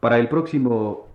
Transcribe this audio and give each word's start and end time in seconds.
Para 0.00 0.18
el 0.18 0.28
próximo... 0.28 1.06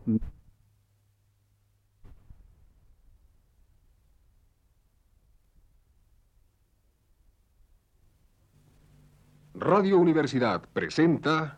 Radio 9.53 9.99
Universidad 9.99 10.63
presenta... 10.73 11.57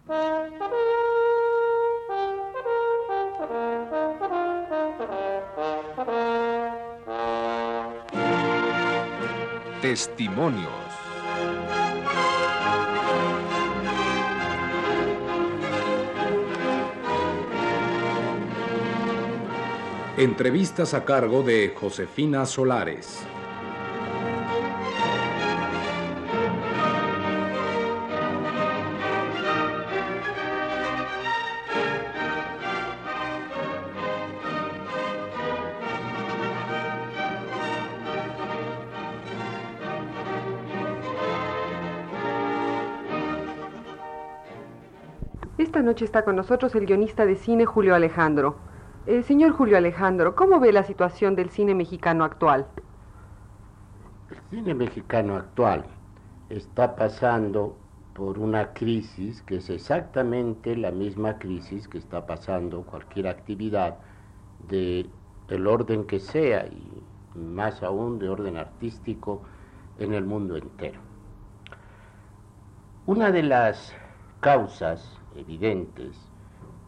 Testimonios. 9.82 10.83
Entrevistas 20.16 20.94
a 20.94 21.06
cargo 21.06 21.42
de 21.42 21.74
Josefina 21.76 22.46
Solares. 22.46 23.26
Esta 45.58 45.82
noche 45.82 46.06
está 46.06 46.24
con 46.24 46.36
nosotros 46.36 46.76
el 46.76 46.86
guionista 46.86 47.26
de 47.26 47.36
cine 47.36 47.66
Julio 47.66 47.96
Alejandro. 47.96 48.73
Eh, 49.06 49.22
señor 49.24 49.52
Julio 49.52 49.76
Alejandro, 49.76 50.34
¿cómo 50.34 50.62
ve 50.62 50.72
la 50.72 50.84
situación 50.84 51.36
del 51.36 51.50
cine 51.50 51.76
mexicano 51.76 52.24
actual? 52.24 52.66
El 54.30 54.38
cine 54.50 54.74
mexicano 54.74 55.36
actual 55.36 55.84
está 56.48 56.96
pasando 56.96 57.76
por 58.14 58.40
una 58.40 58.72
crisis 58.72 59.42
que 59.42 59.58
es 59.58 59.70
exactamente 59.70 60.78
la 60.78 60.92
misma 60.92 61.38
crisis 61.38 61.90
que 61.90 61.98
está 61.98 62.26
pasando 62.26 62.84
cualquier 62.84 63.28
actividad 63.28 63.98
de 64.70 65.10
el 65.50 65.68
orden 65.68 66.06
que 66.06 66.22
sea 66.22 66.66
y 66.68 67.04
más 67.38 67.84
aún 67.84 68.20
de 68.20 68.30
orden 68.30 68.56
artístico 68.56 69.42
en 70.00 70.14
el 70.14 70.24
mundo 70.24 70.56
entero. 70.56 71.02
Una 73.06 73.32
de 73.32 73.44
las 73.44 73.94
causas 74.40 75.20
evidentes 75.36 76.18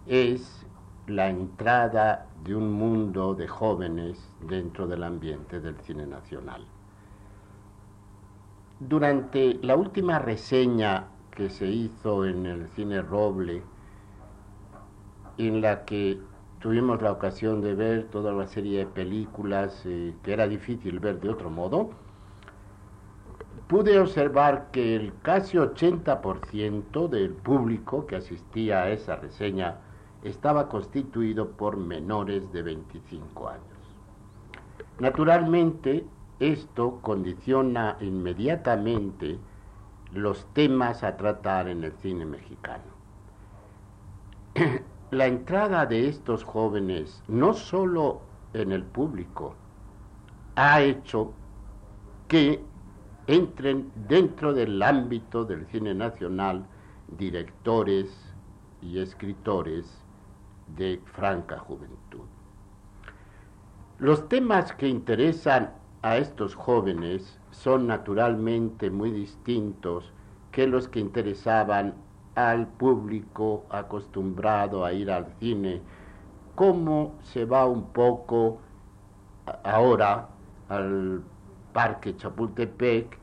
es 0.08 0.65
la 1.08 1.30
entrada 1.30 2.28
de 2.44 2.56
un 2.56 2.72
mundo 2.72 3.36
de 3.36 3.48
jóvenes 3.48 4.32
dentro 4.42 4.88
del 4.88 5.04
ambiente 5.04 5.60
del 5.60 5.78
cine 5.82 6.08
nacional. 6.08 6.66
Durante 8.80 9.60
la 9.62 9.76
última 9.76 10.20
reseña 10.20 11.08
que 11.32 11.50
se 11.50 11.68
hizo 11.68 12.26
en 12.26 12.46
el 12.46 12.68
cine 12.70 13.02
Roble, 13.02 13.62
en 15.38 15.62
la 15.62 15.86
que 15.86 16.20
tuvimos 16.60 17.02
la 17.02 17.12
ocasión 17.12 17.62
de 17.62 17.76
ver 17.76 18.06
toda 18.06 18.34
una 18.34 18.48
serie 18.48 18.80
de 18.80 18.86
películas 18.88 19.84
eh, 19.86 20.14
que 20.24 20.34
era 20.34 20.48
difícil 20.48 21.00
ver 21.00 21.20
de 21.20 21.30
otro 21.30 21.50
modo, 21.50 21.92
pude 23.68 24.00
observar 24.00 24.70
que 24.72 24.96
el 24.96 25.14
casi 25.22 25.58
80% 25.58 27.08
del 27.10 27.34
público 27.34 28.06
que 28.08 28.16
asistía 28.16 28.84
a 28.84 28.90
esa 28.90 29.16
reseña 29.16 29.82
estaba 30.26 30.68
constituido 30.68 31.52
por 31.52 31.78
menores 31.78 32.52
de 32.52 32.64
25 32.64 33.48
años. 33.48 33.64
Naturalmente, 35.00 36.04
esto 36.40 37.00
condiciona 37.02 37.96
inmediatamente 38.02 39.38
los 40.14 40.46
temas 40.54 41.04
a 41.04 41.16
tratar 41.16 41.68
en 41.68 41.84
el 41.84 41.94
cine 42.02 42.26
mexicano. 42.26 42.84
La 45.12 45.28
entrada 45.28 45.86
de 45.86 46.08
estos 46.10 46.44
jóvenes, 46.44 47.24
no 47.28 47.54
solo 47.54 48.22
en 48.54 48.72
el 48.72 48.84
público, 48.84 49.54
ha 50.56 50.82
hecho 50.82 51.34
que 52.28 52.64
entren 53.28 53.92
dentro 54.08 54.54
del 54.54 54.82
ámbito 54.82 55.46
del 55.46 55.68
cine 55.68 55.94
nacional 55.94 56.66
directores 57.16 58.34
y 58.82 59.00
escritores 59.00 60.05
de 60.68 61.02
franca 61.14 61.60
juventud. 61.60 62.26
Los 64.00 64.28
temas 64.28 64.74
que 64.74 64.88
interesan 64.88 65.72
a 66.02 66.18
estos 66.18 66.54
jóvenes 66.54 67.40
son 67.52 67.88
naturalmente 67.88 68.90
muy 68.90 69.12
distintos 69.12 70.12
que 70.52 70.68
los 70.68 70.88
que 70.88 71.00
interesaban 71.00 71.94
al 72.36 72.68
público 72.68 73.66
acostumbrado 73.70 74.84
a 74.84 74.92
ir 74.92 75.10
al 75.10 75.28
cine, 75.40 75.82
como 76.56 77.16
se 77.22 77.46
va 77.46 77.66
un 77.66 77.92
poco 77.94 78.60
ahora 79.64 80.28
al 80.70 81.24
Parque 81.72 82.16
Chapultepec 82.18 83.18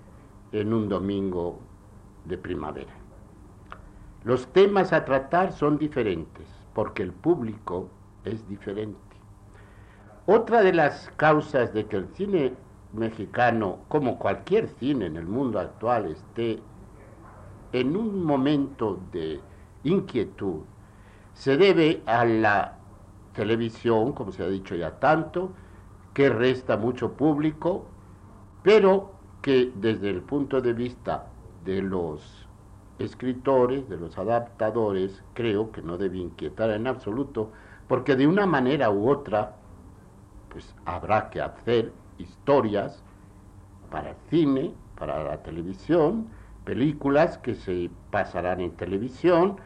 en 0.52 0.72
un 0.72 0.88
domingo 0.88 1.58
de 2.24 2.38
primavera. 2.38 2.92
Los 4.24 4.46
temas 4.52 4.92
a 4.92 5.04
tratar 5.04 5.52
son 5.52 5.78
diferentes 5.78 6.61
porque 6.74 7.02
el 7.02 7.12
público 7.12 7.88
es 8.24 8.48
diferente. 8.48 8.98
Otra 10.26 10.62
de 10.62 10.72
las 10.72 11.10
causas 11.16 11.72
de 11.74 11.86
que 11.86 11.96
el 11.96 12.08
cine 12.14 12.54
mexicano, 12.92 13.78
como 13.88 14.18
cualquier 14.18 14.68
cine 14.68 15.06
en 15.06 15.16
el 15.16 15.26
mundo 15.26 15.58
actual, 15.58 16.06
esté 16.06 16.60
en 17.72 17.96
un 17.96 18.24
momento 18.24 19.00
de 19.12 19.40
inquietud, 19.84 20.60
se 21.32 21.56
debe 21.56 22.02
a 22.06 22.24
la 22.24 22.78
televisión, 23.32 24.12
como 24.12 24.30
se 24.32 24.44
ha 24.44 24.48
dicho 24.48 24.74
ya 24.74 24.98
tanto, 25.00 25.52
que 26.12 26.28
resta 26.28 26.76
mucho 26.76 27.12
público 27.12 27.86
pero 28.62 29.12
que 29.40 29.72
desde 29.74 30.10
el 30.10 30.22
punto 30.22 30.60
de 30.60 30.72
vista 30.72 31.26
de 31.64 31.82
los 31.82 32.41
escritores, 33.02 33.88
de 33.88 33.96
los 33.96 34.16
adaptadores, 34.16 35.22
creo 35.34 35.72
que 35.72 35.82
no 35.82 35.98
debe 35.98 36.18
inquietar 36.18 36.70
en 36.70 36.86
absoluto, 36.86 37.50
porque 37.88 38.16
de 38.16 38.26
una 38.26 38.46
manera 38.46 38.90
u 38.90 39.10
otra, 39.10 39.56
pues 40.48 40.74
habrá 40.84 41.30
que 41.30 41.40
hacer 41.40 41.92
historias 42.18 43.02
para 43.90 44.10
el 44.10 44.16
cine, 44.30 44.72
para 44.98 45.22
la 45.22 45.42
televisión, 45.42 46.28
películas 46.64 47.38
que 47.38 47.54
se 47.54 47.90
pasarán 48.10 48.60
en 48.60 48.70
televisión, 48.72 49.56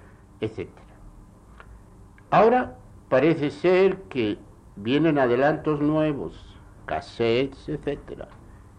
etc. 0.40 0.68
Ahora 2.30 2.76
parece 3.08 3.50
ser 3.50 4.02
que 4.04 4.38
vienen 4.76 5.18
adelantos 5.18 5.80
nuevos, 5.80 6.58
cassettes, 6.86 7.68
etcétera 7.68 8.28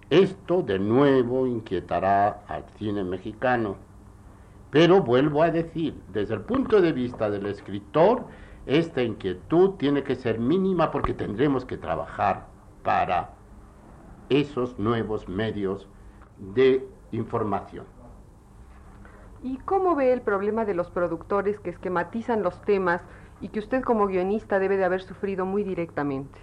esto 0.09 0.62
de 0.62 0.79
nuevo 0.79 1.47
inquietará 1.47 2.44
al 2.47 2.63
cine 2.78 3.03
mexicano. 3.03 3.75
Pero 4.72 5.02
vuelvo 5.02 5.44
a 5.44 5.52
decir, 5.52 6.02
desde 6.12 6.34
el 6.34 6.42
punto 6.42 6.82
de 6.82 6.92
vista 6.92 7.30
del 7.30 7.46
escritor, 7.46 8.26
esta 8.66 9.02
inquietud 9.02 9.76
tiene 9.76 10.04
que 10.04 10.16
ser 10.16 10.40
mínima 10.40 10.92
porque 10.92 11.14
tendremos 11.14 11.64
que 11.66 11.78
trabajar 11.78 12.48
para 12.84 13.32
esos 14.30 14.78
nuevos 14.78 15.30
medios 15.30 15.88
de 16.38 16.86
información. 17.12 17.86
¿Y 19.42 19.58
cómo 19.60 19.96
ve 19.96 20.12
el 20.12 20.22
problema 20.22 20.66
de 20.66 20.74
los 20.74 20.90
productores 20.90 21.60
que 21.60 21.70
esquematizan 21.70 22.44
los 22.44 22.62
temas 22.63 23.02
y 23.40 23.50
que 23.50 23.60
usted 23.60 23.84
como 23.84 24.08
guionista 24.08 24.60
debe 24.60 24.78
de 24.78 24.84
haber 24.84 25.02
sufrido 25.02 25.46
muy 25.46 25.63
directamente? 25.63 26.40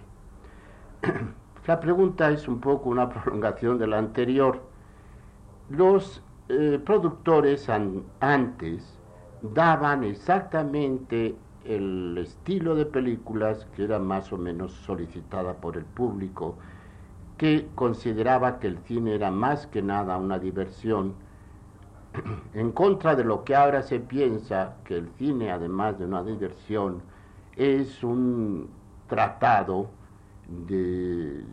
La 1.67 1.79
pregunta 1.79 2.29
es 2.31 2.47
un 2.47 2.59
poco 2.59 2.89
una 2.89 3.09
prolongación 3.23 3.77
de 3.77 3.87
la 3.87 3.97
anterior. 3.97 4.61
Los 5.69 6.23
eh, 6.49 6.79
productores 6.85 7.69
antes 8.19 8.99
daban 9.41 10.03
exactamente 10.03 11.35
el 11.65 12.17
estilo 12.17 12.75
de 12.75 12.85
películas 12.85 13.65
que 13.75 13.83
era 13.83 13.99
más 13.99 14.31
o 14.31 14.37
menos 14.37 14.71
solicitada 14.71 15.55
por 15.55 15.77
el 15.77 15.85
público, 15.85 16.55
que 17.37 17.67
consideraba 17.75 18.59
que 18.59 18.67
el 18.67 18.77
cine 18.79 19.15
era 19.15 19.31
más 19.31 19.67
que 19.67 19.81
nada 19.81 20.17
una 20.17 20.39
diversión, 20.39 21.15
en 22.53 22.71
contra 22.71 23.15
de 23.15 23.23
lo 23.23 23.43
que 23.43 23.55
ahora 23.55 23.81
se 23.81 23.99
piensa 23.99 24.75
que 24.85 24.97
el 24.97 25.09
cine, 25.17 25.51
además 25.51 25.99
de 25.99 26.05
una 26.05 26.23
diversión, 26.23 27.01
es 27.55 28.03
un 28.03 28.69
tratado 29.07 29.89
de, 30.67 31.43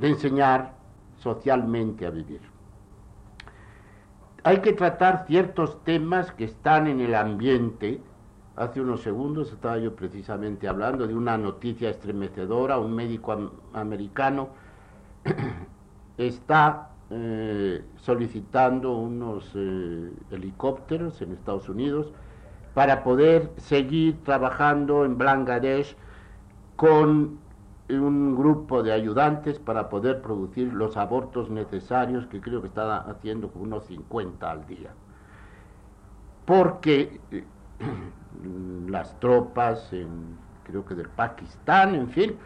enseñar 0.00 0.74
socialmente 1.18 2.06
a 2.06 2.10
vivir. 2.10 2.53
Hay 4.44 4.58
que 4.60 4.72
tratar 4.72 5.24
ciertos 5.26 5.82
temas 5.84 6.30
que 6.32 6.44
están 6.44 6.86
en 6.86 7.00
el 7.00 7.14
ambiente 7.14 8.00
Hace 8.56 8.80
unos 8.80 9.02
segundos 9.02 9.50
estaba 9.50 9.78
yo 9.78 9.96
precisamente 9.96 10.68
hablando 10.68 11.08
de 11.08 11.14
una 11.14 11.36
noticia 11.36 11.90
estremecedora. 11.90 12.78
Un 12.78 12.94
médico 12.94 13.50
americano 13.72 14.50
está 16.18 16.90
eh, 17.10 17.82
solicitando 17.96 18.92
unos 18.96 19.50
eh, 19.56 20.12
helicópteros 20.30 21.20
en 21.20 21.32
Estados 21.32 21.68
Unidos 21.68 22.12
para 22.74 23.02
poder 23.02 23.50
seguir 23.56 24.22
trabajando 24.22 25.04
en 25.04 25.18
Bangladesh 25.18 25.96
con 26.76 27.38
un 27.88 28.34
grupo 28.34 28.82
de 28.82 28.92
ayudantes 28.92 29.58
para 29.58 29.88
poder 29.88 30.22
producir 30.22 30.72
los 30.72 30.96
abortos 30.96 31.50
necesarios, 31.50 32.26
que 32.26 32.40
creo 32.40 32.60
que 32.62 32.68
está 32.68 32.98
haciendo 32.98 33.50
unos 33.54 33.84
50 33.86 34.50
al 34.50 34.66
día. 34.66 34.90
Porque 36.46 37.20
eh, 37.30 37.44
las 38.88 39.18
tropas, 39.20 39.92
en, 39.92 40.36
creo 40.64 40.84
que 40.84 40.94
del 40.94 41.08
Pakistán, 41.10 41.94
en 41.94 42.08
fin, 42.08 42.36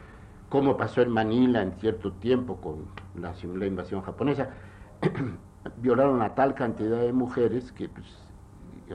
como 0.49 0.77
pasó 0.77 1.03
en 1.03 1.11
Manila 1.11 1.63
en 1.63 1.73
cierto 1.73 2.13
tiempo 2.13 2.57
con 2.57 2.87
la, 3.21 3.67
invasión 3.67 4.03
japonesa, 4.03 4.51
violaron 5.77 6.23
a 6.23 6.35
tal 6.35 6.55
cantidad 6.55 7.01
de 7.01 7.13
mujeres 7.13 7.71
que 7.73 7.89
pues, 7.89 8.07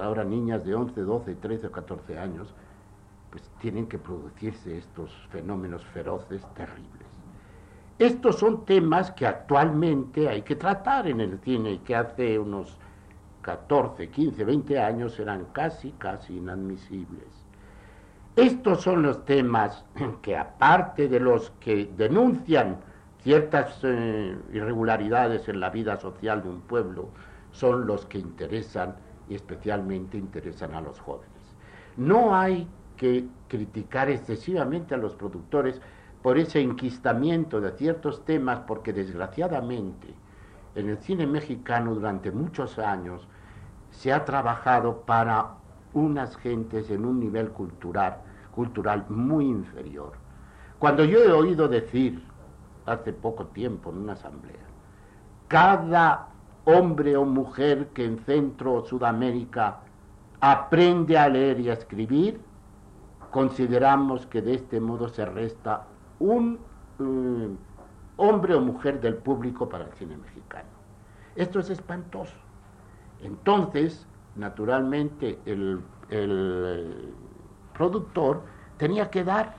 ahora 0.01 0.23
niñas 0.23 0.65
de 0.65 0.75
11, 0.75 0.99
12, 1.01 1.35
13 1.35 1.67
o 1.67 1.71
14 1.71 2.17
años, 2.17 2.53
pues 3.33 3.49
tienen 3.59 3.87
que 3.87 3.97
producirse 3.97 4.77
estos 4.77 5.11
fenómenos 5.31 5.83
feroces 5.85 6.45
terribles. 6.53 7.07
Estos 7.97 8.37
son 8.37 8.63
temas 8.63 9.09
que 9.09 9.25
actualmente 9.25 10.29
hay 10.29 10.43
que 10.43 10.55
tratar 10.55 11.07
en 11.07 11.19
el 11.19 11.39
cine 11.39 11.71
y 11.71 11.77
que 11.79 11.95
hace 11.95 12.37
unos 12.37 12.77
14, 13.41 14.07
15, 14.09 14.43
20 14.43 14.79
años 14.79 15.19
eran 15.19 15.45
casi, 15.45 15.93
casi 15.93 16.37
inadmisibles. 16.37 17.25
Estos 18.35 18.81
son 18.81 19.01
los 19.01 19.25
temas 19.25 19.83
que 20.21 20.37
aparte 20.37 21.07
de 21.07 21.19
los 21.19 21.49
que 21.59 21.91
denuncian 21.97 22.77
ciertas 23.23 23.79
eh, 23.81 24.37
irregularidades 24.53 25.49
en 25.49 25.59
la 25.59 25.71
vida 25.71 25.99
social 25.99 26.43
de 26.43 26.49
un 26.49 26.61
pueblo, 26.61 27.07
son 27.49 27.87
los 27.87 28.05
que 28.05 28.19
interesan 28.19 28.95
y 29.27 29.33
especialmente 29.33 30.19
interesan 30.19 30.75
a 30.75 30.81
los 30.81 30.99
jóvenes. 30.99 31.31
No 31.97 32.35
hay 32.35 32.67
que 32.95 33.27
criticar 33.47 34.09
excesivamente 34.09 34.93
a 34.93 34.97
los 34.97 35.15
productores 35.15 35.81
por 36.21 36.37
ese 36.37 36.61
enquistamiento 36.61 37.59
de 37.59 37.71
ciertos 37.71 38.23
temas, 38.25 38.61
porque 38.61 38.93
desgraciadamente 38.93 40.13
en 40.75 40.89
el 40.89 40.97
cine 40.99 41.27
mexicano 41.27 41.93
durante 41.93 42.31
muchos 42.31 42.79
años 42.79 43.27
se 43.91 44.11
ha 44.11 44.25
trabajado 44.25 45.01
para 45.01 45.55
unas 45.93 46.35
gentes 46.37 46.89
en 46.89 47.05
un 47.05 47.19
nivel 47.19 47.49
cultural, 47.49 48.17
cultural 48.55 49.05
muy 49.09 49.45
inferior. 49.45 50.13
Cuando 50.79 51.05
yo 51.05 51.19
he 51.19 51.31
oído 51.31 51.67
decir 51.67 52.23
hace 52.85 53.13
poco 53.13 53.45
tiempo 53.47 53.91
en 53.91 53.97
una 53.97 54.13
asamblea, 54.13 54.65
cada 55.47 56.29
hombre 56.65 57.15
o 57.15 57.25
mujer 57.25 57.89
que 57.93 58.05
en 58.05 58.19
Centro 58.19 58.73
o 58.73 58.85
Sudamérica 58.85 59.81
aprende 60.39 61.17
a 61.17 61.29
leer 61.29 61.59
y 61.59 61.69
a 61.69 61.73
escribir, 61.73 62.41
consideramos 63.33 64.27
que 64.27 64.43
de 64.43 64.53
este 64.53 64.79
modo 64.79 65.09
se 65.09 65.25
resta 65.25 65.87
un 66.19 66.59
eh, 66.99 67.49
hombre 68.17 68.53
o 68.53 68.61
mujer 68.61 69.01
del 69.01 69.15
público 69.15 69.67
para 69.67 69.85
el 69.85 69.93
cine 69.93 70.15
mexicano. 70.15 70.69
Esto 71.35 71.59
es 71.59 71.71
espantoso. 71.71 72.35
Entonces, 73.21 74.05
naturalmente, 74.35 75.39
el, 75.47 75.81
el 76.09 77.13
productor 77.73 78.43
tenía 78.77 79.09
que 79.09 79.23
dar 79.23 79.55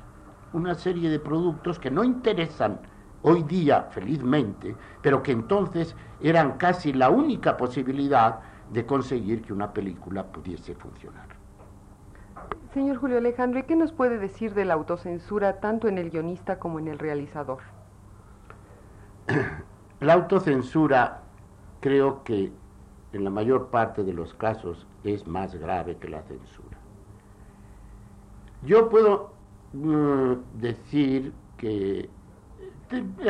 una 0.53 0.77
serie 0.77 1.11
de 1.11 1.19
productos 1.19 1.81
que 1.81 1.91
no 1.91 2.05
interesan 2.05 2.79
hoy 3.23 3.43
día, 3.43 3.88
felizmente, 3.91 4.77
pero 5.03 5.20
que 5.20 5.32
entonces 5.32 5.97
eran 6.20 6.59
casi 6.59 6.93
la 6.93 7.11
única 7.11 7.56
posibilidad 7.56 8.38
de 8.70 8.87
conseguir 8.87 9.43
que 9.43 9.53
una 9.53 9.73
película 9.73 10.23
pudiese 10.25 10.77
funcionar. 10.77 11.33
Señor 12.75 12.97
Julio 12.97 13.19
Alejandro, 13.19 13.61
¿y 13.61 13.62
qué 13.62 13.76
nos 13.76 13.93
puede 13.93 14.19
decir 14.19 14.53
de 14.53 14.65
la 14.65 14.75
autocensura 14.75 15.61
tanto 15.61 15.87
en 15.87 15.97
el 15.97 16.11
guionista 16.11 16.59
como 16.59 16.81
en 16.81 16.88
el 16.88 16.99
realizador? 16.99 17.61
La 20.00 20.15
autocensura 20.15 21.23
creo 21.81 22.25
que 22.25 22.50
en 23.12 23.23
la 23.23 23.31
mayor 23.31 23.69
parte 23.69 24.03
de 24.03 24.12
los 24.12 24.35
casos 24.35 24.88
es 25.05 25.25
más 25.25 25.55
grave 25.55 25.99
que 25.99 26.09
la 26.09 26.23
censura. 26.23 26.76
Yo 28.62 28.88
puedo 28.88 29.31
mm, 29.73 30.32
decir 30.55 31.32
que 31.56 32.11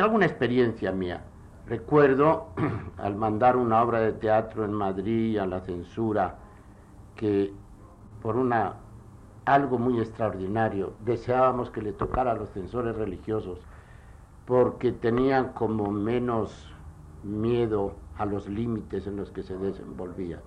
alguna 0.01 0.25
experiencia 0.25 0.91
mía. 0.91 1.23
Recuerdo 1.67 2.47
al 2.97 3.15
mandar 3.15 3.57
una 3.57 3.83
obra 3.83 3.99
de 3.99 4.13
teatro 4.13 4.65
en 4.65 4.73
Madrid 4.73 5.37
a 5.37 5.45
la 5.45 5.61
censura 5.61 6.35
que 7.15 7.53
por 8.23 8.37
una 8.37 8.77
algo 9.45 9.77
muy 9.77 9.99
extraordinario 9.99 10.93
deseábamos 11.05 11.69
que 11.69 11.81
le 11.81 11.93
tocara 11.93 12.31
a 12.31 12.35
los 12.35 12.49
censores 12.49 12.95
religiosos 12.95 13.59
porque 14.45 14.91
tenían 14.91 15.53
como 15.53 15.91
menos 15.91 16.71
miedo 17.23 17.93
a 18.17 18.25
los 18.25 18.47
límites 18.47 19.07
en 19.07 19.17
los 19.17 19.31
que 19.31 19.43
se 19.43 19.57
desenvolvía. 19.57 20.39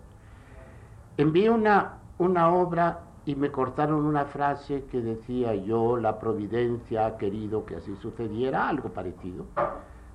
Envié 1.17 1.51
una, 1.51 1.99
una 2.19 2.51
obra 2.51 3.01
y 3.25 3.35
me 3.35 3.51
cortaron 3.51 4.05
una 4.07 4.25
frase 4.25 4.85
que 4.85 5.01
decía 5.01 5.55
yo, 5.55 5.97
la 5.97 6.19
providencia 6.19 7.07
ha 7.07 7.17
querido 7.17 7.67
que 7.67 7.77
así 7.77 7.95
sucediera, 7.97 8.69
algo 8.69 8.91
parecido, 8.91 9.47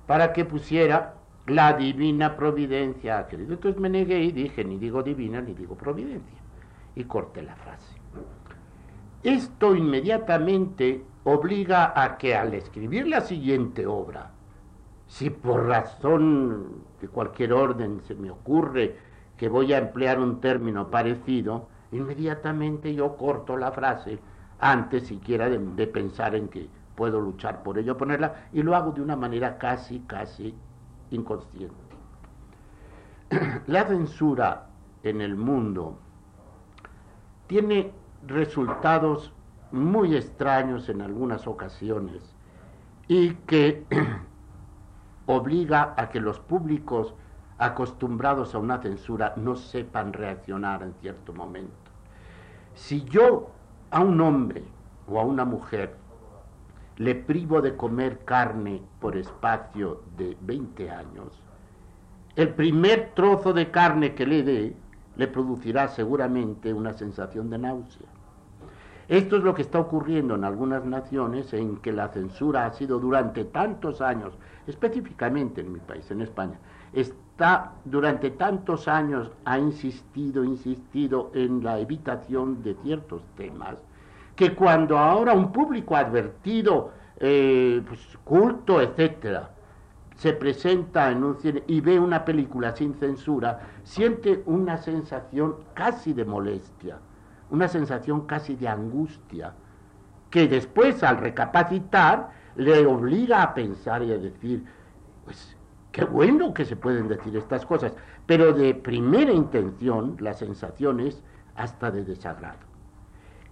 para 0.06 0.32
que 0.32 0.44
pusiera 0.44 1.14
la 1.46 1.74
divina 1.74 2.36
providencia 2.36 3.18
ha 3.18 3.26
querido. 3.28 3.52
Entonces 3.52 3.80
me 3.80 3.90
negué 3.90 4.20
y 4.20 4.32
dije, 4.32 4.64
ni 4.64 4.78
digo 4.78 5.02
divina 5.02 5.40
ni 5.40 5.52
digo 5.52 5.76
providencia. 5.76 6.38
Y 6.96 7.04
corté 7.04 7.42
la 7.42 7.54
frase. 7.56 8.03
Esto 9.24 9.74
inmediatamente 9.74 11.02
obliga 11.24 11.94
a 11.96 12.18
que 12.18 12.36
al 12.36 12.52
escribir 12.52 13.08
la 13.08 13.22
siguiente 13.22 13.86
obra, 13.86 14.32
si 15.06 15.30
por 15.30 15.66
razón 15.66 16.82
de 17.00 17.08
cualquier 17.08 17.54
orden 17.54 18.02
se 18.02 18.14
me 18.14 18.30
ocurre 18.30 18.98
que 19.38 19.48
voy 19.48 19.72
a 19.72 19.78
emplear 19.78 20.20
un 20.20 20.42
término 20.42 20.90
parecido, 20.90 21.68
inmediatamente 21.90 22.94
yo 22.94 23.16
corto 23.16 23.56
la 23.56 23.72
frase 23.72 24.18
antes 24.60 25.06
siquiera 25.06 25.48
de, 25.48 25.86
pensar 25.86 26.34
en 26.34 26.48
que 26.48 26.68
puedo 26.94 27.18
luchar 27.18 27.62
por 27.62 27.78
ello, 27.78 27.96
ponerla, 27.96 28.48
y 28.52 28.62
lo 28.62 28.76
hago 28.76 28.92
de 28.92 29.00
una 29.00 29.16
manera 29.16 29.56
casi, 29.56 30.00
casi 30.00 30.54
inconsciente. 31.10 31.74
La 33.68 33.86
censura 33.86 34.66
en 35.02 35.22
el 35.22 35.34
mundo 35.34 35.98
tiene 37.46 38.03
resultados 38.26 39.32
muy 39.72 40.16
extraños 40.16 40.88
en 40.88 41.02
algunas 41.02 41.46
ocasiones 41.46 42.34
y 43.08 43.34
que 43.46 43.84
obliga 45.26 45.94
a 45.96 46.08
que 46.08 46.20
los 46.20 46.38
públicos 46.40 47.14
acostumbrados 47.58 48.54
a 48.54 48.58
una 48.58 48.78
censura 48.78 49.34
no 49.36 49.56
sepan 49.56 50.12
reaccionar 50.12 50.82
en 50.82 50.94
cierto 50.94 51.32
momento. 51.32 51.74
Si 52.74 53.04
yo 53.04 53.50
a 53.90 54.00
un 54.00 54.20
hombre 54.20 54.64
o 55.08 55.20
a 55.20 55.24
una 55.24 55.44
mujer 55.44 55.96
le 56.96 57.14
privo 57.14 57.60
de 57.60 57.76
comer 57.76 58.24
carne 58.24 58.82
por 59.00 59.16
espacio 59.16 60.02
de 60.16 60.36
20 60.40 60.90
años, 60.90 61.42
el 62.36 62.54
primer 62.54 63.12
trozo 63.14 63.52
de 63.52 63.70
carne 63.70 64.14
que 64.14 64.26
le 64.26 64.42
dé 64.42 64.76
le 65.16 65.28
producirá 65.28 65.88
seguramente 65.88 66.72
una 66.72 66.92
sensación 66.92 67.50
de 67.50 67.58
náusea. 67.58 68.08
Esto 69.08 69.36
es 69.36 69.42
lo 69.42 69.54
que 69.54 69.62
está 69.62 69.78
ocurriendo 69.78 70.34
en 70.34 70.44
algunas 70.44 70.84
naciones 70.84 71.52
en 71.52 71.76
que 71.76 71.92
la 71.92 72.08
censura 72.08 72.64
ha 72.64 72.72
sido 72.72 72.98
durante 72.98 73.44
tantos 73.44 74.00
años, 74.00 74.32
específicamente 74.66 75.60
en 75.60 75.72
mi 75.72 75.80
país, 75.80 76.10
en 76.10 76.22
España, 76.22 76.58
está 76.92 77.72
durante 77.84 78.30
tantos 78.30 78.88
años 78.88 79.30
ha 79.44 79.58
insistido, 79.58 80.42
insistido 80.44 81.30
en 81.34 81.62
la 81.62 81.78
evitación 81.78 82.62
de 82.62 82.74
ciertos 82.82 83.22
temas, 83.36 83.76
que 84.36 84.54
cuando 84.54 84.96
ahora 84.96 85.34
un 85.34 85.52
público 85.52 85.96
advertido, 85.96 86.92
eh, 87.18 87.82
pues, 87.86 88.00
culto, 88.24 88.80
etcétera, 88.80 89.50
se 90.16 90.32
presenta 90.32 91.10
en 91.10 91.24
un 91.24 91.36
cine 91.36 91.62
y 91.66 91.80
ve 91.80 91.98
una 91.98 92.24
película 92.24 92.74
sin 92.74 92.94
censura, 92.94 93.60
siente 93.82 94.42
una 94.46 94.78
sensación 94.78 95.56
casi 95.74 96.12
de 96.12 96.24
molestia, 96.24 96.98
una 97.54 97.68
sensación 97.68 98.26
casi 98.26 98.56
de 98.56 98.68
angustia, 98.68 99.54
que 100.30 100.48
después 100.48 101.02
al 101.02 101.16
recapacitar 101.16 102.30
le 102.56 102.84
obliga 102.86 103.42
a 103.42 103.54
pensar 103.54 104.02
y 104.02 104.12
a 104.12 104.18
decir, 104.18 104.64
pues 105.24 105.56
Qué 105.94 106.04
bueno 106.04 106.52
que 106.52 106.64
se 106.64 106.74
pueden 106.74 107.06
decir 107.06 107.36
estas 107.36 107.64
cosas, 107.64 107.92
pero 108.26 108.52
de 108.52 108.74
primera 108.74 109.30
intención 109.30 110.16
la 110.18 110.34
sensación 110.34 110.98
es 110.98 111.22
hasta 111.54 111.92
de 111.92 112.02
desagrado. 112.04 112.58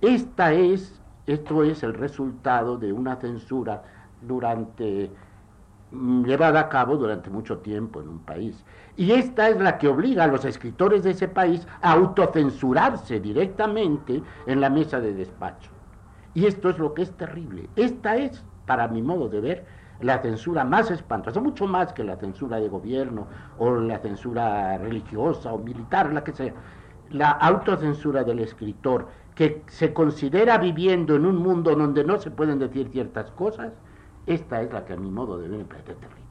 Esta 0.01 0.53
es, 0.53 1.01
esto 1.29 1.63
es 1.63 1.85
el 1.85 1.95
resultado 1.95 2.79
de 2.79 2.93
una 2.93 3.15
censura 3.15 3.85
durante 4.21 5.13
llevada 5.93 6.61
a 6.61 6.69
cabo 6.69 6.97
durante 6.97 7.31
mucho 7.31 7.59
tiempo 7.59 8.01
en 8.01 8.09
un 8.09 8.19
país. 8.21 8.65
Y 8.97 9.13
esta 9.13 9.49
es 9.49 9.61
la 9.61 9.79
que 9.79 9.89
obliga 9.89 10.25
a 10.25 10.29
los 10.29 10.45
escritores 10.45 11.03
de 11.03 11.11
ese 11.11 11.29
país 11.29 11.67
a 11.81 11.93
autocensurarse 11.93 13.21
directamente 13.21 14.23
en 14.47 14.61
la 14.61 14.71
mesa 14.71 15.01
de 15.01 15.15
despacho. 15.15 15.71
Y 16.35 16.47
esto 16.47 16.71
es 16.71 16.79
lo 16.79 16.95
que 16.95 17.03
es 17.03 17.13
terrible. 17.13 17.69
Esta 17.77 18.17
es, 18.17 18.43
para 18.67 18.89
mi 18.89 19.03
modo 19.03 19.29
de 19.29 19.41
ver, 19.41 19.67
la 20.01 20.21
censura 20.21 20.65
más 20.65 20.91
espantosa, 20.91 21.41
mucho 21.41 21.67
más 21.67 21.93
que 21.93 22.05
la 22.05 22.17
censura 22.17 22.59
de 22.59 22.69
gobierno 22.69 23.27
o 23.59 23.77
la 23.77 23.99
censura 23.99 24.77
religiosa 24.79 25.53
o 25.53 25.59
militar, 25.59 26.13
la 26.13 26.25
que 26.25 26.33
sea. 26.33 26.55
La 27.11 27.31
autocensura 27.31 28.25
del 28.25 28.41
escritor 28.41 29.09
que 29.35 29.63
se 29.69 29.93
considera 29.93 30.59
viviendo 30.59 31.15
en 31.15 31.27
un 31.27 31.37
mundo 31.37 31.75
donde 31.75 32.05
no 32.05 32.19
se 32.19 32.31
pueden 32.31 32.59
decir 32.59 32.89
ciertas 32.89 33.31
cosas, 33.33 33.73
esta 34.27 34.63
es 34.63 34.73
la 34.73 34.85
que 34.85 34.93
a 34.93 34.97
mi 34.97 35.11
modo 35.11 35.39
de 35.39 35.49
ver 35.49 35.59
me 35.59 35.65
parece 35.65 35.95
terrible. 35.95 36.23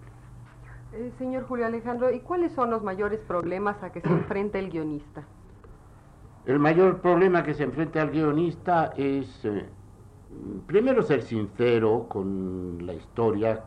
Eh, 0.93 1.11
señor 1.17 1.45
Julio 1.45 1.65
Alejandro, 1.65 2.11
¿y 2.11 2.19
cuáles 2.19 2.51
son 2.51 2.69
los 2.69 2.83
mayores 2.83 3.19
problemas 3.21 3.81
a 3.81 3.91
que 3.91 4.01
se 4.01 4.09
enfrenta 4.09 4.59
el 4.59 4.69
guionista? 4.69 5.23
El 6.45 6.59
mayor 6.59 6.99
problema 7.01 7.43
que 7.43 7.53
se 7.53 7.63
enfrenta 7.63 8.01
al 8.01 8.09
guionista 8.09 8.93
es, 8.97 9.45
eh, 9.45 9.65
primero, 10.67 11.03
ser 11.03 11.21
sincero 11.21 12.07
con 12.09 12.85
la 12.85 12.93
historia 12.93 13.63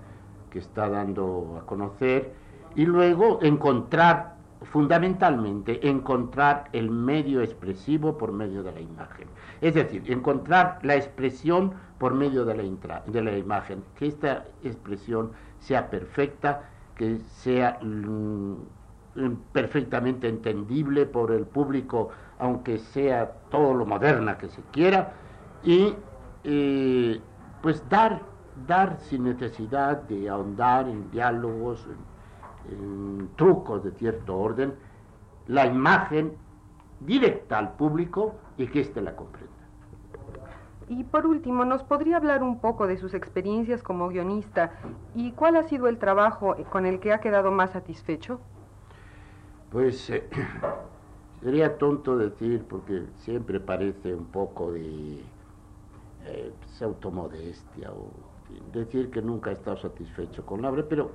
que 0.50 0.59
está 0.59 0.88
dando 0.88 1.59
a 1.61 1.66
conocer 1.66 2.33
y 2.75 2.85
luego 2.85 3.38
encontrar, 3.43 4.33
fundamentalmente, 4.64 5.87
encontrar 5.88 6.68
el 6.73 6.90
medio 6.90 7.40
expresivo 7.42 8.16
por 8.18 8.33
medio 8.33 8.62
de 8.62 8.73
la 8.73 8.80
imagen. 8.80 9.28
Es 9.61 9.75
decir, 9.75 10.11
encontrar 10.11 10.78
la 10.83 10.97
expresión 10.97 11.75
por 11.99 12.14
medio 12.14 12.44
de 12.44 12.56
la, 12.56 13.02
de 13.06 13.23
la 13.23 13.37
imagen, 13.37 13.83
que 13.97 14.06
esta 14.06 14.44
expresión 14.62 15.33
sea 15.59 15.90
perfecta 15.90 16.71
que 16.97 17.18
sea 17.18 17.78
mm, 17.83 18.54
perfectamente 19.52 20.28
entendible 20.28 21.06
por 21.06 21.33
el 21.33 21.47
público, 21.47 22.11
aunque 22.38 22.78
sea 22.78 23.33
todo 23.50 23.75
lo 23.75 23.87
moderna 23.87 24.38
que 24.38 24.49
se 24.49 24.62
quiera, 24.73 25.12
y 25.62 25.94
eh, 26.44 27.21
pues 27.62 27.83
dar, 27.88 28.23
dar 28.66 28.99
sin 29.00 29.25
necesidad 29.25 30.02
de 30.02 30.28
ahondar 30.28 30.88
en 30.88 31.11
diálogos, 31.11 31.87
en 31.87 32.13
trucos 33.37 33.85
de 33.85 33.92
cierto 33.92 34.37
orden, 34.37 34.75
la 35.47 35.66
imagen 35.66 36.33
directa 37.00 37.59
al 37.59 37.75
público 37.76 38.35
y 38.56 38.66
que 38.66 38.80
éste 38.80 39.00
la 39.00 39.14
comprenda. 39.14 39.52
Y 40.88 41.04
por 41.04 41.26
último, 41.26 41.64
¿nos 41.64 41.83
podría 41.83 42.18
hablar 42.18 42.42
un 42.42 42.61
poco 42.61 42.87
de 42.87 42.97
sus 42.99 43.14
experiencias 43.14 43.83
como 43.83 44.09
guionista 44.09 44.73
y 45.14 45.33
cuál 45.33 45.56
ha 45.56 45.62
sido 45.64 45.88
el 45.88 45.99
trabajo 45.99 46.56
con 46.71 46.85
el 46.85 47.00
que 47.00 47.12
ha 47.12 47.21
quedado 47.21 47.50
más 47.50 47.71
satisfecho? 47.71 48.40
Pues 49.71 50.11
eh, 50.11 50.28
sería 51.42 51.78
tonto 51.78 52.18
decir, 52.18 52.64
porque 52.68 53.04
siempre 53.16 53.61
parece 53.61 54.14
un 54.14 54.26
poco 54.26 54.73
de 54.73 55.21
eh, 56.26 56.52
pues, 56.61 56.83
automodestia 56.83 57.90
o 57.90 58.11
decir 58.73 59.11
que 59.11 59.23
nunca 59.23 59.50
he 59.50 59.54
estado 59.54 59.78
satisfecho 59.78 60.44
con 60.44 60.62
la 60.62 60.71
obra, 60.71 60.85
pero 60.88 61.12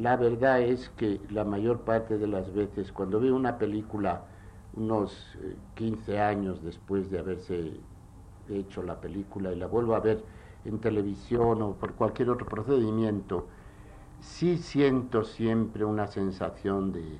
la 0.00 0.16
verdad 0.16 0.60
es 0.60 0.88
que 0.96 1.20
la 1.30 1.44
mayor 1.44 1.80
parte 1.80 2.16
de 2.16 2.26
las 2.26 2.52
veces 2.54 2.90
cuando 2.90 3.20
veo 3.20 3.36
una 3.36 3.58
película 3.58 4.24
unos 4.74 5.36
15 5.74 6.12
eh, 6.12 6.20
años 6.20 6.62
después 6.62 7.10
de 7.10 7.18
haberse 7.18 7.80
hecho 8.48 8.82
la 8.82 9.00
película 9.00 9.52
y 9.52 9.56
la 9.56 9.66
vuelvo 9.66 9.94
a 9.94 10.00
ver 10.00 10.24
en 10.64 10.78
televisión 10.78 11.62
o 11.62 11.72
por 11.74 11.94
cualquier 11.94 12.30
otro 12.30 12.46
procedimiento, 12.46 13.46
sí 14.20 14.58
siento 14.58 15.24
siempre 15.24 15.84
una 15.84 16.06
sensación 16.06 16.92
de, 16.92 17.18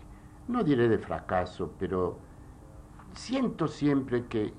no 0.48 0.64
diré 0.64 0.88
de 0.88 0.98
fracaso, 0.98 1.72
pero 1.78 2.16
siento 3.14 3.68
siempre 3.68 4.26
que 4.26 4.52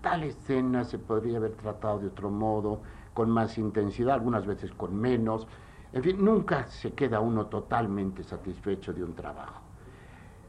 tal 0.00 0.22
escena 0.22 0.84
se 0.84 0.98
podría 0.98 1.38
haber 1.38 1.52
tratado 1.52 1.98
de 1.98 2.08
otro 2.08 2.30
modo, 2.30 2.80
con 3.14 3.30
más 3.30 3.58
intensidad, 3.58 4.14
algunas 4.14 4.46
veces 4.46 4.70
con 4.72 4.94
menos. 4.94 5.48
En 5.92 6.02
fin, 6.02 6.22
nunca 6.22 6.66
se 6.66 6.92
queda 6.92 7.20
uno 7.20 7.46
totalmente 7.46 8.22
satisfecho 8.22 8.92
de 8.92 9.02
un 9.02 9.14
trabajo. 9.14 9.62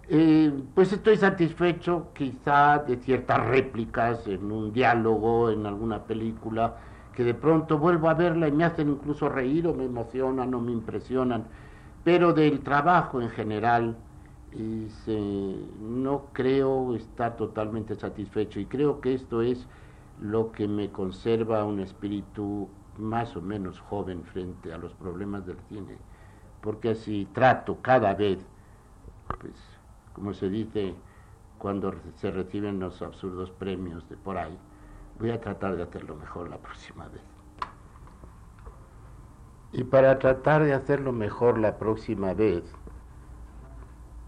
Eh, 0.09 0.51
pues 0.73 0.91
estoy 0.91 1.17
satisfecho 1.17 2.07
quizá 2.13 2.79
de 2.79 2.97
ciertas 2.97 3.45
réplicas 3.45 4.27
en 4.27 4.51
un 4.51 4.73
diálogo, 4.73 5.51
en 5.51 5.65
alguna 5.65 6.03
película, 6.03 6.77
que 7.13 7.23
de 7.23 7.33
pronto 7.33 7.77
vuelvo 7.77 8.09
a 8.09 8.15
verla 8.15 8.47
y 8.47 8.51
me 8.51 8.63
hacen 8.63 8.89
incluso 8.89 9.29
reír 9.29 9.67
o 9.67 9.73
me 9.73 9.85
emocionan 9.85 10.53
o 10.53 10.59
me 10.59 10.71
impresionan, 10.71 11.45
pero 12.03 12.33
del 12.33 12.61
trabajo 12.61 13.21
en 13.21 13.29
general 13.29 13.97
no 15.79 16.25
creo 16.33 16.95
estar 16.95 17.37
totalmente 17.37 17.95
satisfecho 17.95 18.59
y 18.59 18.65
creo 18.65 18.99
que 18.99 19.13
esto 19.13 19.43
es 19.43 19.67
lo 20.19 20.51
que 20.51 20.67
me 20.67 20.89
conserva 20.89 21.63
un 21.63 21.79
espíritu 21.79 22.67
más 22.99 23.35
o 23.35 23.41
menos 23.41 23.79
joven 23.79 24.23
frente 24.23 24.73
a 24.73 24.77
los 24.77 24.93
problemas 24.93 25.45
del 25.45 25.57
cine, 25.69 25.97
porque 26.61 26.91
así 26.91 27.27
trato 27.33 27.77
cada 27.81 28.13
vez, 28.13 28.39
pues 29.39 29.53
como 30.13 30.33
se 30.33 30.49
dice 30.49 30.95
cuando 31.57 31.93
se 32.15 32.31
reciben 32.31 32.79
los 32.79 33.01
absurdos 33.01 33.51
premios 33.51 34.07
de 34.09 34.17
por 34.17 34.37
ahí, 34.37 34.57
voy 35.19 35.31
a 35.31 35.39
tratar 35.41 35.75
de 35.75 35.83
hacerlo 35.83 36.15
mejor 36.15 36.49
la 36.49 36.57
próxima 36.57 37.07
vez. 37.07 37.21
Y 39.71 39.83
para 39.83 40.17
tratar 40.17 40.63
de 40.63 40.73
hacerlo 40.73 41.11
mejor 41.11 41.59
la 41.59 41.77
próxima 41.77 42.33
vez, 42.33 42.63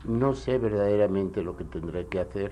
no 0.06 0.34
sé 0.34 0.58
verdaderamente 0.58 1.44
lo 1.44 1.58
que 1.58 1.64
tendré 1.64 2.08
que 2.08 2.20
hacer. 2.20 2.52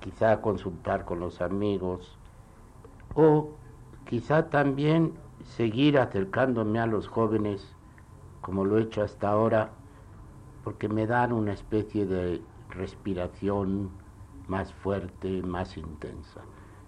Quizá 0.00 0.40
consultar 0.40 1.04
con 1.04 1.20
los 1.20 1.40
amigos 1.40 2.18
o 3.14 3.56
quizá 4.06 4.48
también 4.50 5.14
seguir 5.44 5.98
acercándome 5.98 6.78
a 6.78 6.86
los 6.86 7.08
jóvenes 7.08 7.74
como 8.40 8.64
lo 8.64 8.78
he 8.78 8.82
hecho 8.82 9.02
hasta 9.02 9.28
ahora 9.28 9.70
porque 10.64 10.88
me 10.88 11.06
dan 11.06 11.32
una 11.32 11.52
especie 11.52 12.06
de 12.06 12.40
respiración 12.70 13.90
más 14.48 14.72
fuerte, 14.72 15.42
más 15.42 15.76
intensa. 15.76 16.40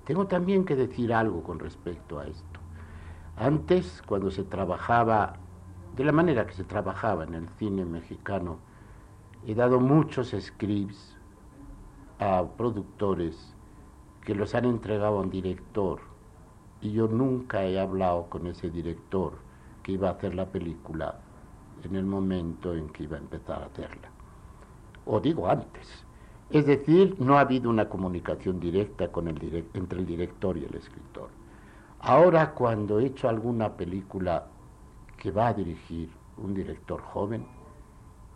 Tengo 0.04 0.26
también 0.26 0.64
que 0.64 0.76
decir 0.76 1.12
algo 1.12 1.42
con 1.42 1.58
respecto 1.58 2.18
a 2.18 2.26
esto. 2.26 2.60
Antes, 3.37 4.02
cuando 4.06 4.30
se 4.30 4.44
trabajaba 4.44 5.34
de 5.96 6.04
la 6.04 6.12
manera 6.12 6.46
que 6.46 6.54
se 6.54 6.64
trabajaba 6.64 7.25
en 7.25 7.34
el 7.34 7.48
cine 7.50 7.84
mexicano, 7.84 8.58
he 9.46 9.54
dado 9.54 9.80
muchos 9.80 10.34
scripts 10.38 11.16
a 12.18 12.44
productores 12.56 13.54
que 14.25 14.34
los 14.34 14.54
han 14.54 14.64
entregado 14.64 15.18
a 15.18 15.22
un 15.22 15.30
director 15.30 16.00
y 16.80 16.92
yo 16.92 17.08
nunca 17.08 17.64
he 17.64 17.78
hablado 17.78 18.26
con 18.30 18.47
ese 18.47 18.70
director 18.70 19.38
que 19.82 19.92
iba 19.92 20.08
a 20.08 20.12
hacer 20.12 20.35
la 20.35 20.47
película 20.47 21.18
en 21.82 21.97
el 21.97 22.04
momento 22.04 22.75
en 22.75 22.88
que 22.90 23.04
iba 23.04 23.16
a 23.16 23.20
empezar 23.20 23.62
a 23.62 23.66
hacerla. 23.66 24.08
O 25.06 25.20
digo 25.20 25.49
antes. 25.49 26.04
Es 26.50 26.66
decir, 26.66 27.16
no 27.18 27.37
ha 27.37 27.40
habido 27.40 27.68
una 27.68 27.88
comunicación 27.88 28.58
directa 28.58 29.11
entre 29.75 29.99
el 29.99 30.06
director 30.06 30.56
y 30.56 30.64
el 30.64 30.75
escritor. 30.75 31.28
Ahora 32.00 32.54
cuando 32.54 33.00
he 33.00 33.06
hecho 33.06 33.28
alguna 33.28 33.76
película 33.76 34.47
que 35.18 35.30
va 35.30 35.49
a 35.49 35.54
dirigir 35.54 36.11
un 36.38 36.54
director 36.54 37.02
joven, 37.02 37.44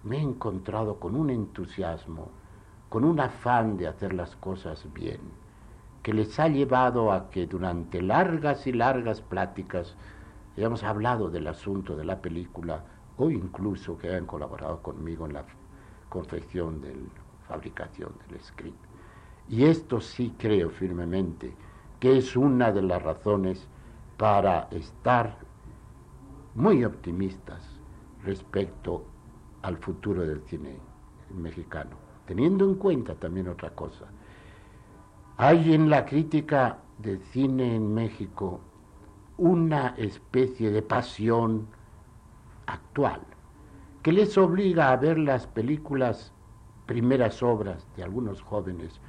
me 0.03 0.19
he 0.19 0.21
encontrado 0.21 0.99
con 0.99 1.15
un 1.15 1.31
entusiasmo, 1.31 2.29
con 2.89 3.05
un 3.05 3.21
afán 3.21 3.77
de 3.77 3.87
hacer 3.87 4.13
las 4.13 4.35
cosas 4.37 4.85
bien, 4.93 5.21
que 6.03 6.13
les 6.13 6.39
ha 6.41 6.49
llevado 6.49 7.13
a 7.13 7.31
que 7.31 7.47
durante 7.47 8.03
largas 8.03 8.67
y 8.67 8.73
largas 8.73 9.21
pláticas 9.21 9.97
hayamos 10.57 10.83
hablado 10.83 11.31
del 11.31 11.47
asunto 11.47 11.97
de 11.97 12.05
la 12.05 12.21
película 12.21 12.85
o 13.17 13.31
incluso 13.31 13.97
que 13.97 14.09
hayan 14.09 14.27
colaborado 14.27 14.83
conmigo 14.83 15.27
en 15.27 15.35
la 15.35 15.45
confección 16.09 16.81
de 16.81 16.95
fabricación 17.47 18.13
del 18.29 18.41
script. 18.41 18.85
Y 19.49 19.65
esto 19.65 20.01
sí 20.01 20.35
creo 20.39 20.71
firmemente 20.71 21.55
que 22.01 22.17
es 22.19 22.37
una 22.37 22.73
de 22.73 22.83
las 22.83 23.03
razones 23.03 23.69
para 24.17 24.69
estar 24.71 25.39
muy 26.55 26.85
optimistas 26.85 27.63
respecto 28.25 29.05
al 29.63 29.77
futuro 29.79 30.23
del 30.23 30.43
cine 30.43 30.77
mexicano, 31.35 31.97
teniendo 32.27 32.65
en 32.65 32.75
cuenta 32.75 33.15
también 33.15 33.49
otra 33.49 33.71
cosa. 33.71 34.07
Hay 35.45 35.75
en 35.75 35.91
la 35.91 36.05
crítica 36.05 36.79
del 36.99 37.21
cine 37.33 37.75
en 37.75 37.93
México 37.93 38.61
una 39.39 39.89
especie 39.97 40.71
de 40.71 40.83
pasión 40.83 41.67
actual, 42.67 43.23
que 44.05 44.13
les 44.13 44.39
obliga 44.39 44.93
a 44.93 44.97
ver 44.97 45.19
las 45.19 45.49
películas, 45.49 46.33
primeras 46.87 47.43
obras 47.43 47.89
de 47.97 48.05
algunos 48.05 48.41
jóvenes, 48.41 49.01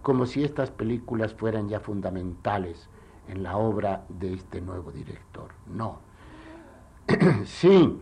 como 0.00 0.24
si 0.24 0.42
estas 0.42 0.70
películas 0.70 1.34
fueran 1.34 1.68
ya 1.68 1.78
fundamentales 1.78 2.88
en 3.28 3.42
la 3.42 3.58
obra 3.58 4.06
de 4.08 4.32
este 4.32 4.62
nuevo 4.62 4.92
director. 4.92 5.50
No. 5.66 5.98
si 7.44 8.00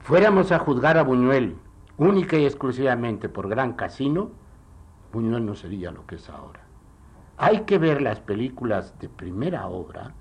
fuéramos 0.00 0.52
a 0.52 0.58
juzgar 0.58 0.98
a 0.98 1.04
Buñuel 1.04 1.56
única 1.96 2.36
y 2.36 2.44
exclusivamente 2.44 3.30
por 3.30 3.48
Gran 3.48 3.72
Casino, 3.72 4.43
Buñuel 5.14 5.46
no 5.46 5.54
sería 5.54 5.92
lo 5.92 6.04
que 6.06 6.16
es 6.16 6.28
ahora. 6.28 6.60
Hay 7.36 7.60
que 7.60 7.78
ver 7.78 8.02
las 8.02 8.18
películas 8.18 8.98
de 8.98 9.08
primera 9.08 9.68
obra 9.68 10.12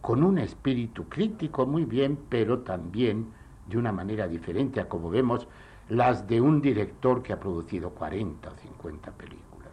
con 0.00 0.24
un 0.24 0.38
espíritu 0.38 1.08
crítico 1.08 1.66
muy 1.66 1.84
bien, 1.84 2.18
pero 2.28 2.58
también 2.58 3.28
de 3.68 3.78
una 3.78 3.92
manera 3.92 4.26
diferente 4.26 4.80
a 4.80 4.88
como 4.88 5.08
vemos 5.08 5.46
las 5.88 6.26
de 6.26 6.40
un 6.40 6.60
director 6.60 7.22
que 7.22 7.32
ha 7.32 7.38
producido 7.38 7.90
40 7.90 8.50
o 8.50 8.56
50 8.56 9.12
películas. 9.12 9.72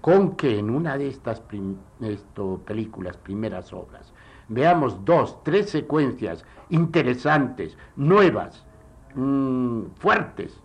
Con 0.00 0.34
que 0.34 0.58
en 0.58 0.68
una 0.68 0.98
de 0.98 1.06
estas 1.06 1.40
películas, 2.64 3.16
primeras 3.18 3.72
obras, 3.72 4.12
veamos 4.48 5.04
dos, 5.04 5.44
tres 5.44 5.70
secuencias 5.70 6.44
interesantes, 6.70 7.78
nuevas, 7.94 8.66
mm, 9.14 9.82
fuertes, 9.94 10.60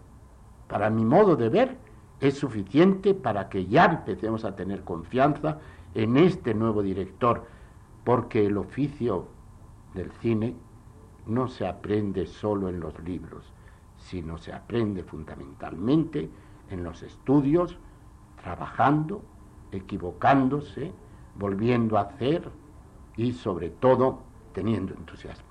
para 0.67 0.89
mi 0.89 1.06
modo 1.06 1.36
de 1.36 1.50
ver, 1.50 1.87
es 2.19 2.38
suficiente 2.38 3.13
para 3.13 3.50
que 3.50 3.65
ya 3.65 3.86
empecemos 3.86 4.45
a 4.45 4.55
tener 4.55 4.83
confianza 4.83 5.59
en 5.93 6.17
este 6.17 6.53
nuevo 6.53 6.81
director, 6.81 7.45
porque 8.03 8.45
el 8.45 8.57
oficio 8.57 9.27
del 9.93 10.12
cine 10.13 10.55
no 11.25 11.47
se 11.47 11.67
aprende 11.67 12.25
solo 12.25 12.69
en 12.69 12.79
los 12.79 12.97
libros, 13.00 13.53
sino 13.97 14.38
se 14.38 14.53
aprende 14.53 15.03
fundamentalmente 15.03 16.29
en 16.69 16.83
los 16.83 17.03
estudios, 17.03 17.77
trabajando, 18.41 19.21
equivocándose, 19.71 20.93
volviendo 21.36 21.97
a 21.97 22.01
hacer 22.01 22.50
y 23.15 23.33
sobre 23.33 23.69
todo 23.69 24.19
teniendo 24.53 24.93
entusiasmo. 24.93 25.47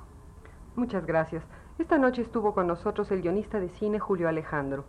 Muchas 0.75 1.07
gracias. 1.07 1.45
Esta 1.79 1.99
noche 1.99 2.23
estuvo 2.23 2.55
con 2.55 2.67
nosotros 2.67 3.11
el 3.11 3.23
guionista 3.23 3.61
de 3.61 3.69
cine 3.69 3.99
Julio 3.99 4.29
Alejandro. 4.29 4.85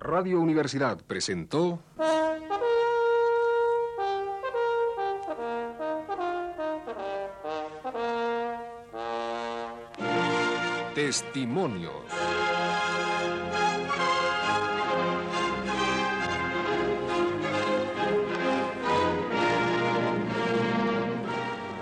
Radio 0.00 0.40
Universidad 0.40 0.98
presentó... 1.06 1.80
Testimonios. 10.94 11.92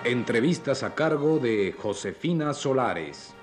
Entrevistas 0.05 0.83
a 0.83 0.95
cargo 0.95 1.39
de 1.39 1.75
Josefina 1.77 2.55
Solares. 2.55 3.36